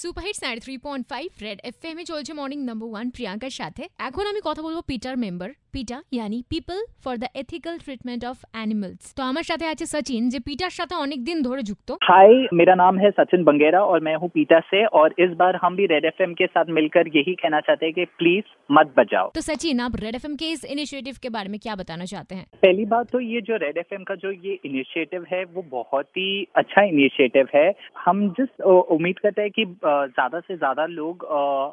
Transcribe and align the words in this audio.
Superhit 0.00 0.36
সাড়ে 0.42 0.60
three 0.64 0.74
point 0.86 1.04
five 1.12 1.28
red 1.46 1.58
FM 1.88 2.04
চলছে 2.10 2.32
morning 2.40 2.58
number 2.70 2.88
one 2.92 3.06
প্রিয়াঙ্কার 3.16 3.54
সাথে 3.60 3.82
এখন 4.08 4.24
আমি 4.32 4.40
কথা 4.48 4.62
বলবো 4.66 4.80
Peter 4.90 5.14
member 5.24 5.50
PETA 5.74 5.98
ইয়ানি 6.16 6.38
people 6.52 6.78
for 7.04 7.14
the 7.22 7.28
ethical 7.42 7.74
treatment 7.84 8.22
of 8.30 8.36
animals 8.56 9.02
তো 9.16 9.20
আমার 9.30 9.44
সাথে 9.50 9.64
আছে 9.72 9.84
सचिन 9.94 10.22
যে 10.32 10.38
পিটার 10.48 10.72
সাথে 10.78 10.94
অনেক 11.04 11.20
দিন 11.28 11.38
ধরে 11.48 11.62
যুক্ত। 11.70 11.88
हाय 12.10 12.30
मेरा 12.58 12.74
नाम 12.82 12.94
है 13.02 13.08
सचिन 13.18 13.40
बंगेरा 13.48 13.80
और 13.90 13.98
मैं 14.06 14.16
हूँ 14.20 14.28
पीटा 14.36 14.60
से 14.70 14.80
और 14.98 15.08
इस 15.24 15.30
बार 15.40 15.52
हम 15.62 15.72
भी 15.78 15.84
रेड 15.92 16.04
एफएम 16.10 16.32
के 16.40 16.46
साथ 16.54 16.66
मिलकर 16.78 17.04
यही 17.18 17.34
कहना 17.42 17.60
चाहते 17.66 17.82
हैं 17.86 17.94
कि 17.98 18.04
प्लीज़ 18.20 18.46
मत 18.76 18.88
बजाओ। 18.98 19.26
तो 19.36 19.42
सचिन 19.48 19.80
आप 19.86 19.92
रेड 20.04 20.14
एफएम 20.20 20.34
के 20.40 20.46
इस 20.56 20.62
इनिशिएटिव 20.74 21.14
के 21.24 21.28
बारे 21.36 21.48
में 21.52 21.58
क्या 21.64 21.74
बताना 21.82 22.06
चाहते 22.12 22.32
हैं? 22.38 22.46
पहली 22.64 22.84
बात 22.94 23.06
तो 23.14 23.18
ये 23.32 23.40
जो 23.48 23.54
रेड 23.64 23.76
एफएम 23.84 24.02
का 24.08 24.14
जो 24.24 24.30
ये 24.46 24.54
इनिशिएटिव 24.68 25.20
है 25.32 25.42
वो 25.54 25.62
बहुत 25.76 26.08
ही 26.18 26.30
अच्छा 26.62 26.80
इनिशिएटिव 26.92 27.44
है। 27.56 27.66
हम 28.06 28.16
जिस 28.38 28.50
उम्मीद 28.96 29.18
करते 29.24 29.40
हैं 29.42 29.52
कि 29.58 29.64
ज़्यादा 29.88 30.40
से 30.40 30.56
ज़्यादा 30.56 30.86
लोग 30.88 31.24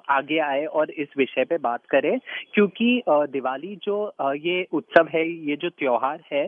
आगे 0.09 0.39
आए 0.42 0.65
और 0.68 0.92
इस 0.92 1.07
विषय 1.18 1.43
पे 1.46 1.57
बात 1.60 1.86
करें, 1.89 2.18
क्योंकि 2.54 3.01
दिवाली 3.10 3.75
जो 3.83 3.97
ये 4.38 4.65
उत्सव 4.74 5.07
है, 5.14 5.28
ये 5.41 5.55
जो 5.55 5.69
त्योहार 5.71 6.19
है 6.32 6.43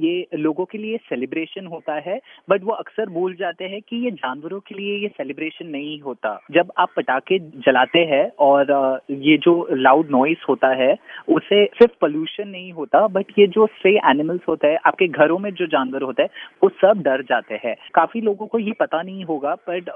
ये 0.00 0.26
लोगों 0.36 0.64
के 0.64 0.78
लिए 0.78 0.96
सेलिब्रेशन 1.08 1.66
होता 1.66 1.94
है 2.00 2.18
बट 2.50 2.64
वो 2.64 2.72
अक्सर 2.74 3.08
भूल 3.10 3.34
जाते 3.36 3.64
हैं 3.66 3.80
कि 3.82 3.96
ये 4.04 4.10
जानवरों 4.12 4.60
के 4.60 4.74
लिए 4.74 4.96
ये 4.98 5.08
सेलिब्रेशन 5.10 5.66
नहीं 5.68 6.00
होता। 6.00 6.38
जब 6.50 6.72
आप 6.78 6.92
पटाखे 6.96 7.38
जलाते 7.38 7.98
हैं 8.06 8.24
और 8.40 8.70
ये 9.10 9.36
जो 9.38 9.54
लाउड 9.72 10.10
नॉइस 10.10 10.44
होता 10.48 10.68
है, 10.76 10.92
उसे 11.28 11.64
सिर्फ़ 11.68 11.92
पोल्यूशन 12.00 12.48
नहीं 12.48 12.72
होता 12.72 13.06
बट 13.08 13.32
ये 13.38 13.46
जो 13.48 13.66
स्ट्रे 13.68 13.96
एनिमल्स 14.10 14.40
होते 14.48 14.66
हैं, 14.66 14.78
आपके 14.86 15.06
घरों 15.08 15.38
में 15.38 15.50
जो 15.52 15.66
जानवर 15.68 16.02
होते 16.02 16.22
हैं, 16.22 16.30
वो 16.62 16.68
सब 16.76 17.02
डर 17.02 17.22
जाते 17.24 17.60
हैं। 17.64 17.74
काफ़ी 17.94 18.20
लोगों 18.20 18.46
को 18.46 18.58
ये 18.60 18.72
पता 18.80 19.02
नहीं 19.02 19.24
होगा 19.24 19.54
बट 19.68 19.90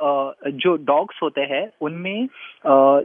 जो 0.57 0.77
डॉग्स 0.85 1.19
होते 1.23 1.41
हैं, 1.51 1.69
उनमें 1.81 2.29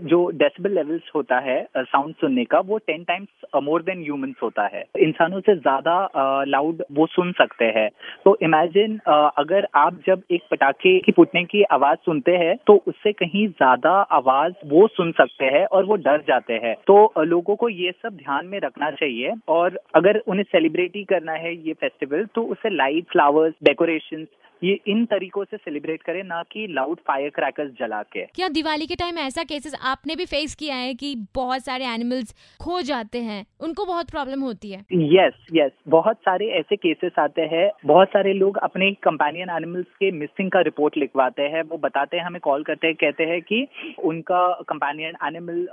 जो 0.03 0.19
डेसिबल 0.33 0.73
लेवल्स 0.73 1.11
होता 1.15 1.39
है 1.41 1.57
साउंड 1.77 2.13
सुनने 2.15 2.43
का, 2.45 2.59
वो 2.61 2.77
ten 2.79 3.03
times 3.03 3.61
more 3.63 3.81
than 3.83 4.01
humans 4.01 4.35
होता 4.43 4.65
है। 4.67 4.83
इंसानों 4.99 5.39
से 5.41 5.55
ज़्यादा 5.57 6.43
लाउड 6.47 6.83
वो 6.93 7.05
सुन 7.07 7.31
सकते 7.33 7.65
हैं। 7.75 7.89
तो 8.25 8.37
इमेजिन 8.43 8.97
अगर 9.07 9.67
आप 9.77 9.99
जब 10.07 10.23
एक 10.31 10.41
पटाखे 10.51 10.97
की 10.99 11.11
फूटने 11.11 11.43
की 11.45 11.63
आवाज़ 11.71 11.97
सुनते 12.05 12.35
हैं 12.37 12.55
तो 12.67 12.75
उससे 12.87 13.11
कहीं 13.13 13.47
ज़्यादा 13.49 13.91
आवाज़ 14.13 14.53
वो 14.67 14.87
सुन 14.89 15.11
सकते 15.13 15.45
हैं 15.47 15.65
और 15.67 15.85
वो 15.85 15.95
डर 15.97 16.23
जाते 16.27 16.53
हैं। 16.63 16.75
तो 16.87 17.23
लोगों 17.25 17.55
को 17.55 17.69
ये 17.69 17.91
सब 18.03 18.15
ध्यान 18.17 18.47
में 18.47 18.59
रखना 18.59 18.91
चाहिए 18.91 19.33
और 19.49 19.79
अगर 19.95 20.21
उन्हें 20.27 20.43
सेलिब्रेट 20.45 20.95
ही 20.95 21.03
करना 21.05 21.33
है 21.35 21.55
ये 21.57 21.73
फेस्टिवल 21.75 22.25
तो 22.35 22.41
उसे 22.51 22.69
लाइट 22.69 23.05
फ्लावर्स 23.11 23.53
डेकोरेशन 23.63 24.25
ये 24.63 24.79
इन 24.87 25.05
तरीकों 25.05 25.43
से 25.43 25.57
सेलिब्रेट 25.57 26.01
करें 26.01 26.23
ना 26.23 26.41
कि 26.51 26.67
लाउड 26.69 26.99
फायर 27.07 27.29
क्रैकर्स 27.29 27.71
जला 27.79 28.01
के। 28.03 28.25
क्या 28.25 28.47
दिवाली 28.49 28.85
के 28.87 28.95
टाइम 28.95 29.17
ऐसा 29.17 29.43
केसेस 29.43 29.75
आपने 29.83 30.15
भी 30.15 30.25
फेस 30.25 30.55
किया 30.55 30.75
है 30.75 30.93
कि 30.93 31.15
बहुत 31.35 31.65
सारे 31.65 31.85
एनिमल्स 31.85 32.33
खो 32.61 32.81
जाते 32.81 33.19
हैं? 33.19 33.45
उनको 33.61 33.85
बहुत 33.85 34.09
प्रॉब्लम 34.11 34.41
होती 34.41 34.71
है। 34.71 34.79
यस 34.93 35.45
यस 35.53 35.71
बहुत 35.87 36.17
सारे 36.17 36.47
ऐसे 36.49 36.75
केसेस 36.75 37.19
आते 37.19 37.41
हैं। 37.41 37.69
बहुत 37.85 38.07
सारे 38.07 38.33
लोग 38.33 38.57
अपने 38.57 38.91
कंपेनियन 39.03 39.49
एनिमल्स 39.49 39.87
के 39.99 40.11
मिसिंग 40.11 40.51
का 40.51 40.61
रिपोर्ट 40.61 40.97
लिखवाते 40.97 41.43
हैं। 41.43 41.63
वो 41.63 41.77
बताते 41.77 42.17
हैं 42.17 42.25
हमें 42.25 42.39
कॉल 42.41 42.63
करते 42.63 42.87
हैं 42.87 42.95
कहते 42.95 43.23
हैं 43.23 43.41
कि 43.41 43.67
उनका 44.03 44.41
कंपेनियन 44.69 45.15
एनिमल 45.23 45.65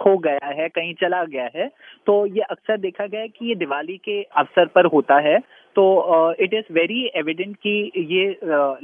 खो 0.00 0.16
गया 0.18 0.46
है 0.46 0.68
कहीं 0.68 0.94
चला 0.94 1.24
गया 1.24 1.48
है। 1.56 1.68
तो 2.06 2.26
ये 2.26 2.42
अक्सर 2.50 2.78
देखा 2.78 3.06
गया 3.06 3.20
है 3.20 3.28
कि 3.28 3.48
ये 3.48 3.54
दिवाली 3.54 3.96
के 3.96 4.22
अवसर 4.22 4.66
पर 4.66 4.86
होता 4.86 5.18
है। 5.18 5.38
तो 5.76 5.84
इट 6.40 6.54
इज़ 6.54 6.72
वेरी 6.72 7.00
एविडेंट 7.16 7.56
कि 7.56 7.92
ये 7.96 8.24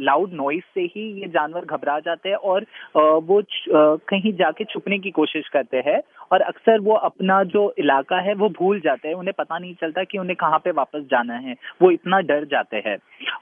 लाउड 0.05 0.33
नॉइस 0.33 0.63
से 0.75 0.81
ही 0.81 1.03
ये 1.21 1.29
जानवर 1.29 1.65
घबरा 1.65 1.99
जाते 2.01 2.29
हैं 2.29 2.37
और 2.37 2.61
uh, 2.61 3.21
वो 3.23 3.41
uh, 3.43 3.99
कहीं 4.09 4.33
जाके 4.33 4.65
छुपने 4.65 4.99
की 4.99 5.11
कोशिश 5.11 5.49
करते 5.49 5.83
हैं 5.87 6.01
और 6.33 6.41
अक्सर 6.41 6.81
वो 6.81 6.95
अपना 6.95 7.43
जो 7.45 7.63
इलाका 7.79 8.19
है 8.21 8.35
वो 8.35 8.49
भूल 8.49 8.81
जाते 8.81 9.09
हैं। 9.09 9.15
उन्हें 9.15 9.35
पता 9.39 9.59
नहीं 9.59 9.75
चलता 9.75 10.05
कि 10.05 10.19
उन्हें 10.19 10.37
कहाँ 10.37 10.59
पे 10.59 10.71
वापस 10.71 11.01
जाना 11.11 11.35
है। 11.35 11.55
वो 11.83 11.91
इतना 11.91 12.21
डर 12.21 12.45
जाते 12.45 12.83
हैं। 12.87 12.97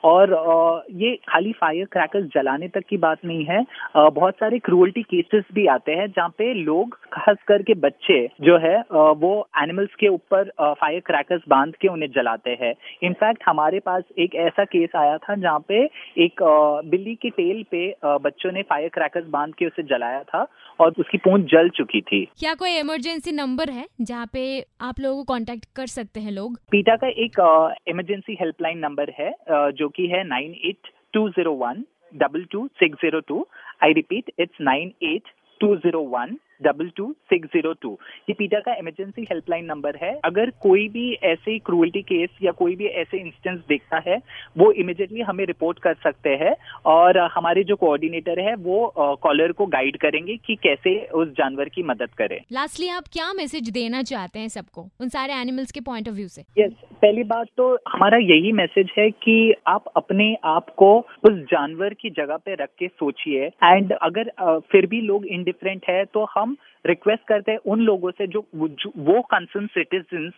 और 0.05 0.33
uh, 0.34 0.94
ये 1.03 1.15
खाली 1.28 1.53
फायर 1.53 1.84
क्रैकर्स 1.84 2.25
जलाने 2.34 2.69
तक 2.69 2.84
की 2.89 2.97
बात 2.97 3.25
नहीं 3.25 3.44
है। 3.44 3.61
uh, 3.97 4.12
बहुत 4.12 4.34
सारे 4.34 4.59
क्रूअल्टी 4.59 5.03
केसेस 5.03 5.44
भी 5.55 5.67
आते 5.67 5.93
हैं 5.93 6.06
जहाँ 6.06 6.28
पे 6.28 6.53
लोग 6.55 6.99
खास 7.12 7.37
करके 7.49 7.75
बच्चे 7.75 8.21
जो 8.41 8.59
है 8.59 8.77
uh, 8.83 9.15
वो 9.19 9.49
एनिमल्स 9.62 9.94
के 9.94 10.09
ऊपर 10.09 10.50
फायर 10.61 11.00
क्रैकर्स 11.00 11.43
बाँध 11.49 11.77
के 11.77 11.89
उन्हें 11.89 12.11
जलाते 12.11 12.59
हैं। 12.61 12.75
इनफैक्ट 13.03 13.38
हमारे 13.47 13.78
पास 13.81 14.03
एक 14.19 14.34
ऐसा 14.38 14.65
केस 14.66 14.97
आया 14.97 15.16
था 15.19 15.34
जहाँ 15.37 15.59
पे 15.69 15.84
एक 16.25 16.43
बिल्ली 16.91 17.15
के 17.15 17.31
टेल 17.31 17.62
पे 17.71 17.82
बच्चों 18.25 18.53
ने 18.53 18.62
फायर 18.71 18.88
क्रैकर्स 18.94 19.26
बाँध 19.31 19.54
के 19.54 19.66
उसे 19.66 19.82
जलाया 19.91 20.22
था 20.25 20.47
और 20.81 20.94
उसकी 20.99 21.19
पूंछ 21.19 21.44
जल 21.50 21.69
चुकी 21.76 22.00
थी। 22.00 22.25
क्या 22.41 22.54
कोई 22.54 22.76
इमरजेंसी 22.78 23.32
नंबर 23.32 23.71
है 23.71 23.87
जहाँ 24.00 24.26
पे 24.32 24.43
आप 24.81 25.00
लोगों 25.00 25.25
को 25.25 25.32
कांटेक्ट 25.32 25.65
कर 25.76 25.87
सकते 25.88 26.21
हैं 26.21 26.32
लोग? 26.32 26.59
पीटा 26.71 26.97
का 26.97 27.09
एक 27.25 27.41
इमरजेंसी 27.88 28.37
हेल्पलाइन 28.41 28.78
नंबर 28.78 29.12
है 29.19 29.32
जो 29.72 29.88
कि 29.88 30.06
है 30.06 30.22
nine 30.28 30.55
eight 30.65 30.91
two 31.12 31.28
zero 31.31 31.53
one 31.56 31.84
double 32.12 32.44
two 32.50 32.66
six 32.75 32.99
zero 33.00 33.20
two 33.28 33.47
I 33.84 33.93
repeat 33.93 34.31
it's 34.38 34.60
nine 34.62 34.93
eight 35.05 35.32
two 35.60 35.75
zero 35.76 36.03
one 36.10 36.37
double 36.61 36.89
two 36.97 37.11
six 37.31 37.49
zero 37.49 37.73
two 37.83 37.97
ये 38.29 38.35
पीटा 38.35 38.61
का 38.61 38.75
इमरजेंसी 38.75 39.27
हेल्पलाइन 39.31 39.65
नंबर 39.65 39.97
है। 40.03 40.13
अगर 40.25 40.51
कोई 40.63 40.89
भी 40.89 41.13
ऐसे 41.25 41.59
क्रूअल्टी 41.61 42.03
केस 42.05 42.31
या 42.43 42.53
कोई 42.55 42.77
भी 42.77 42.87
ऐसे 43.03 43.19
इंस्टेंस 43.19 43.59
देखता 43.69 44.03
है 44.07 44.19
वो 44.59 44.71
इमिडिएटली 44.75 45.21
हमें 45.23 45.45
रिपोर्ट 45.47 45.79
कर 45.79 45.95
सकते 46.03 46.31
हैं 46.37 46.55
और 46.87 47.19
हमारे 47.35 47.65
जो 47.65 47.77
कोऑर्डिनेटर 47.77 48.41
है 48.41 48.55
वो 48.59 48.77
कॉलर 49.23 49.53
को 49.53 49.67
गाइड 49.69 49.97
करेंगे 50.01 50.37
कि 50.47 50.55
कैसे 50.63 50.97
उस 51.15 51.29
जानवर 51.39 51.69
की 51.69 51.83
मदद 51.85 52.11
करें। 52.19 52.39
लास्टली 52.53 52.89
आप 52.91 53.05
क्या 53.13 53.33
मैसेज 53.35 53.71
देना 53.73 54.03
चाहते 54.05 54.39
हैं 54.39 54.49
सबको 54.51 54.87
उन 55.01 55.09
सारे 55.09 55.35
एनिमल्स 55.35 55.73
के 55.73 55.81
पॉइंट 55.83 56.09
ऑफ़ 56.09 56.15
व्यू 56.15 56.29
से? 56.29 56.45
यस 56.59 56.73
पहली 57.03 57.23
बात 57.25 57.47
तो 57.57 57.73
हमारा 57.89 58.19
यही 58.19 58.53
मैसेज 58.53 58.91
है 58.99 59.11
कि 59.13 59.55
आप 59.67 59.85
अपने 59.97 60.27
आप 60.47 60.71
को 60.79 60.89
उस 61.25 61.33
जानवर 61.51 61.95
की 61.95 62.11
जगह 62.13 62.37
पे 62.37 62.55
रख 62.55 62.69
के 62.79 62.89
सोचिए। 62.89 63.47
एंड 63.65 63.93
अगर 63.93 64.31
फिर 64.73 64.87
भी 64.87 65.01
लोग 65.03 65.27
इनडिफरेंट 65.29 65.85
है 65.89 66.05
तो 66.05 66.27
हम 66.31 66.48
रिक्वेस्ट 66.87 67.22
करते 67.28 67.53
हैं 67.53 67.59
उन 67.66 67.81
लोगों 67.81 68.11
से 68.11 68.27
जो 68.27 68.47
वो 68.55 69.22
कंसर्न 69.22 69.66
सिटीजन्स 69.66 70.33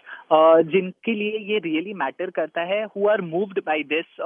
जिनके 0.66 1.14
लिए 1.14 1.38
ये 1.52 1.58
रियली 1.58 1.94
मैटर 1.94 2.30
करता 2.30 2.60
है 2.60 2.84
who 2.84 3.08
are 3.08 3.20
moved 3.20 3.58
by 3.58 3.82
this 3.82 4.16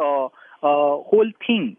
whole 1.12 1.30
thing 1.30 1.72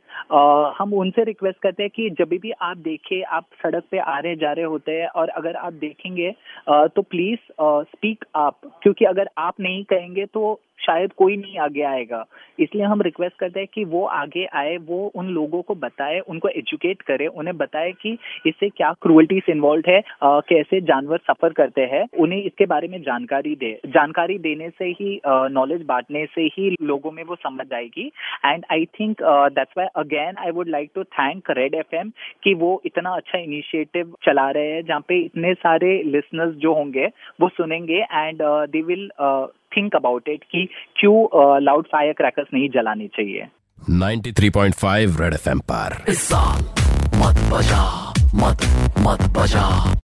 हम 0.78 0.94
उनसे 0.94 1.24
रिक्वेस्ट 1.24 1.60
करते 1.60 1.84
हैं 1.84 1.90
कि 1.96 2.10
जब 2.10 2.30
भी 2.30 2.52
आप 2.52 2.78
देखें 2.78 3.24
आप 3.24 3.46
सड़क 3.64 3.84
पे 3.92 3.98
आ 4.00 4.20
रहे 4.20 4.36
जा 4.36 4.52
रहे 4.52 4.66
होते 4.66 4.92
हैं 4.92 5.08
और 5.08 5.30
अगर 5.30 5.56
आप 5.56 5.74
देखेंगे 5.74 6.36
अ, 6.68 6.88
तो 6.88 7.02
प्लीज़ 7.02 7.40
स्पीक 7.62 8.26
अप 8.36 8.80
क्योंकि 8.84 9.06
अगर 9.06 9.30
आप 9.38 9.54
नहीं 9.60 9.84
कहेंगे 9.84 10.26
तो 10.26 10.60
शायद 10.86 11.14
कोई 11.18 11.38
नहीं 11.38 11.58
आगे 11.60 11.82
आएगा। 11.86 12.24
इसलिए 12.60 12.84
हम 12.86 13.02
रिक्वेस्ट 13.02 13.38
करते 13.40 13.60
हैं 13.60 13.68
कि 13.74 13.84
वो 13.86 14.04
आगे 14.16 14.46
आए 14.56 14.76
वो 14.88 15.00
उन 15.16 15.28
लोगों 15.30 15.62
को 15.62 15.76
बताए 15.78 16.20
उनको 16.30 16.48
एजुकेट 16.50 17.02
करे 17.02 17.28
उन्हें 17.28 17.56
बताए 17.58 17.92
कि 18.02 18.18
इससे 18.48 18.70
क्या 18.70 18.92
क्रूअल्टीज 19.02 19.50
इन्वॉल्व 19.50 19.90
है 19.90 20.00
अ, 20.00 20.40
कैसे 20.50 20.82
जानवर 20.84 21.18
सफ़र 21.28 21.54
करते 21.54 21.82
हैं 21.94 22.06
उन्हें 22.20 22.42
इसके 22.42 22.66
बारे 22.66 22.88
में 22.88 23.02
जानकारी 23.04 23.56
दे 23.56 23.72
जानकारी 23.88 24.38
देने 24.40 24.70
से 24.70 24.86
ही 25.00 25.20
नॉलेज 25.26 25.86
बांटने 25.86 26.26
से 26.36 26.42
ही 26.54 26.70
लोगों 26.84 27.12
में 27.12 27.24
वो 27.24 27.36
समझ 27.38 27.66
आएगी। 27.74 28.12
And 28.46 28.66
I 28.72 28.86
think 29.00 29.22
that's 29.24 29.74
why 29.78 29.88
again 29.98 30.38
I 30.46 30.52
would 30.52 30.70
like 30.70 30.92
to 30.96 31.04
thank 31.04 31.52
red 31.58 31.76
F 31.76 31.96
कि 32.44 32.54
वो 32.56 32.70
इतना 32.86 33.10
अच्छा 33.16 33.38
इनिशिएटिव 33.40 34.14
चला 34.26 34.50
रहे 34.52 34.72
हैं 34.72 34.82
जहाँ 34.86 35.04
पे 35.08 35.20
इतने 35.20 35.54
सारे 35.56 35.92
लिसनर्स 36.06 36.56
जो 36.58 36.74
होंगे 36.74 37.06
वो 37.42 37.50
सुनेंगे। 37.50 38.00
And 38.04 38.42
they 38.72 38.82
will 38.84 39.10
think 39.78 39.96
about 39.96 40.30
it 40.30 40.44
कि 40.44 40.68
क्यों 41.00 41.18
लाउड 41.62 41.86
फायर 41.86 42.14
क्रैकर्स 42.14 42.48
नहीं 42.54 42.70
जलानी 42.70 43.08
चाहिए? 43.08 43.48
93.5 43.90 45.22
रेड 45.22 45.34
एफएम 45.34 45.60
पर। 45.60 46.04
इस 46.10 46.22
साल 46.24 46.62
मत 47.16 47.38
बजा 47.54 48.14
मत 48.36 48.66
मत 49.00 49.28
बजा। 49.38 49.92